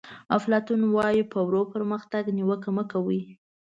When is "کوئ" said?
2.91-3.21